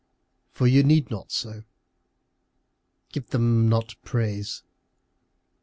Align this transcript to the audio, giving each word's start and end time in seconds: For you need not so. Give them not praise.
For 0.51 0.65
you 0.65 0.81
need 0.81 1.11
not 1.11 1.31
so. 1.31 1.63
Give 3.11 3.29
them 3.29 3.69
not 3.69 3.93
praise. 4.03 4.63